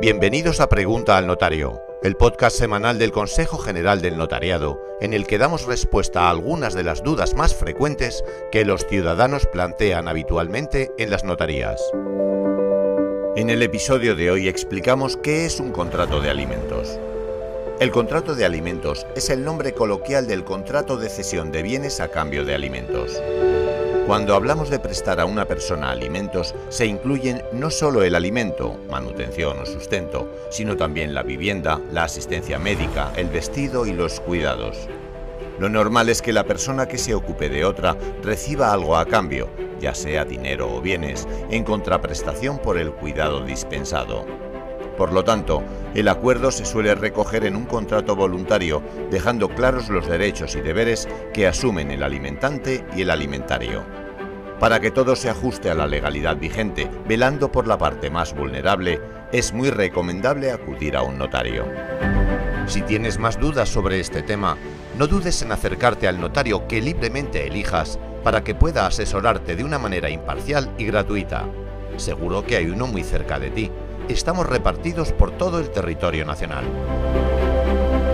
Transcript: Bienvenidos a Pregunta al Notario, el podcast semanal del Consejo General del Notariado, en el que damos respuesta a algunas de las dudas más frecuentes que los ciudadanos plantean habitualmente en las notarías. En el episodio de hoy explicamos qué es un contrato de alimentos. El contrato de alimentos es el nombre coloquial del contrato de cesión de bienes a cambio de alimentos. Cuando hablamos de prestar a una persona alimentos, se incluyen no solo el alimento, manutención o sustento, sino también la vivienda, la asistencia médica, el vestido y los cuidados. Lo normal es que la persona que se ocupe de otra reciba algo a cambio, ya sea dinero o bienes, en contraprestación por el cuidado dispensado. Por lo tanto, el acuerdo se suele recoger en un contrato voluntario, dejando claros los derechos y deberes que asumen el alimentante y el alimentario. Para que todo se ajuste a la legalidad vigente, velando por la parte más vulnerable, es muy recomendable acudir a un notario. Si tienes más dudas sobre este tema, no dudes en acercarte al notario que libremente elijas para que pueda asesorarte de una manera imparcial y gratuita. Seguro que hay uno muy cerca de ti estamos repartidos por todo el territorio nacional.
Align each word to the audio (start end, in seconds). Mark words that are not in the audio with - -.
Bienvenidos 0.00 0.60
a 0.60 0.68
Pregunta 0.68 1.16
al 1.16 1.26
Notario, 1.26 1.82
el 2.04 2.14
podcast 2.14 2.56
semanal 2.56 3.00
del 3.00 3.10
Consejo 3.10 3.58
General 3.58 4.00
del 4.00 4.16
Notariado, 4.16 4.80
en 5.00 5.12
el 5.12 5.26
que 5.26 5.38
damos 5.38 5.66
respuesta 5.66 6.22
a 6.22 6.30
algunas 6.30 6.74
de 6.74 6.84
las 6.84 7.02
dudas 7.02 7.34
más 7.34 7.52
frecuentes 7.52 8.22
que 8.52 8.64
los 8.64 8.86
ciudadanos 8.86 9.46
plantean 9.46 10.06
habitualmente 10.06 10.92
en 10.98 11.10
las 11.10 11.24
notarías. 11.24 11.82
En 13.34 13.50
el 13.50 13.60
episodio 13.60 14.14
de 14.14 14.30
hoy 14.30 14.46
explicamos 14.46 15.16
qué 15.16 15.46
es 15.46 15.58
un 15.58 15.72
contrato 15.72 16.20
de 16.20 16.30
alimentos. 16.30 16.96
El 17.80 17.90
contrato 17.90 18.36
de 18.36 18.44
alimentos 18.44 19.04
es 19.16 19.30
el 19.30 19.42
nombre 19.44 19.72
coloquial 19.72 20.28
del 20.28 20.44
contrato 20.44 20.96
de 20.96 21.08
cesión 21.08 21.50
de 21.50 21.62
bienes 21.62 21.98
a 22.00 22.06
cambio 22.06 22.44
de 22.44 22.54
alimentos. 22.54 23.20
Cuando 24.08 24.34
hablamos 24.34 24.70
de 24.70 24.78
prestar 24.78 25.20
a 25.20 25.26
una 25.26 25.44
persona 25.44 25.90
alimentos, 25.90 26.54
se 26.70 26.86
incluyen 26.86 27.42
no 27.52 27.68
solo 27.68 28.02
el 28.02 28.14
alimento, 28.14 28.80
manutención 28.90 29.58
o 29.58 29.66
sustento, 29.66 30.32
sino 30.48 30.78
también 30.78 31.12
la 31.12 31.22
vivienda, 31.22 31.78
la 31.92 32.04
asistencia 32.04 32.58
médica, 32.58 33.12
el 33.16 33.28
vestido 33.28 33.84
y 33.84 33.92
los 33.92 34.20
cuidados. 34.20 34.88
Lo 35.58 35.68
normal 35.68 36.08
es 36.08 36.22
que 36.22 36.32
la 36.32 36.44
persona 36.44 36.88
que 36.88 36.96
se 36.96 37.14
ocupe 37.14 37.50
de 37.50 37.66
otra 37.66 37.98
reciba 38.22 38.72
algo 38.72 38.96
a 38.96 39.04
cambio, 39.04 39.50
ya 39.78 39.94
sea 39.94 40.24
dinero 40.24 40.74
o 40.74 40.80
bienes, 40.80 41.28
en 41.50 41.62
contraprestación 41.64 42.60
por 42.60 42.78
el 42.78 42.92
cuidado 42.92 43.44
dispensado. 43.44 44.24
Por 44.96 45.12
lo 45.12 45.22
tanto, 45.22 45.62
el 45.94 46.08
acuerdo 46.08 46.50
se 46.50 46.64
suele 46.64 46.94
recoger 46.94 47.44
en 47.44 47.56
un 47.56 47.66
contrato 47.66 48.16
voluntario, 48.16 48.82
dejando 49.10 49.50
claros 49.50 49.90
los 49.90 50.08
derechos 50.08 50.56
y 50.56 50.62
deberes 50.62 51.06
que 51.34 51.46
asumen 51.46 51.90
el 51.90 52.02
alimentante 52.02 52.86
y 52.96 53.02
el 53.02 53.10
alimentario. 53.10 53.97
Para 54.60 54.80
que 54.80 54.90
todo 54.90 55.16
se 55.16 55.30
ajuste 55.30 55.70
a 55.70 55.74
la 55.74 55.86
legalidad 55.86 56.36
vigente, 56.36 56.90
velando 57.06 57.52
por 57.52 57.66
la 57.66 57.78
parte 57.78 58.10
más 58.10 58.34
vulnerable, 58.34 59.00
es 59.32 59.52
muy 59.52 59.70
recomendable 59.70 60.50
acudir 60.50 60.96
a 60.96 61.02
un 61.02 61.18
notario. 61.18 61.66
Si 62.66 62.82
tienes 62.82 63.18
más 63.18 63.38
dudas 63.38 63.68
sobre 63.68 64.00
este 64.00 64.22
tema, 64.22 64.56
no 64.98 65.06
dudes 65.06 65.40
en 65.42 65.52
acercarte 65.52 66.08
al 66.08 66.20
notario 66.20 66.66
que 66.66 66.80
libremente 66.80 67.46
elijas 67.46 67.98
para 68.24 68.42
que 68.42 68.54
pueda 68.54 68.86
asesorarte 68.86 69.56
de 69.56 69.64
una 69.64 69.78
manera 69.78 70.10
imparcial 70.10 70.70
y 70.76 70.84
gratuita. 70.86 71.46
Seguro 71.96 72.44
que 72.44 72.56
hay 72.56 72.66
uno 72.66 72.86
muy 72.86 73.04
cerca 73.04 73.38
de 73.38 73.50
ti 73.50 73.70
estamos 74.08 74.46
repartidos 74.46 75.12
por 75.12 75.30
todo 75.32 75.60
el 75.60 75.70
territorio 75.70 76.24
nacional. 76.24 76.64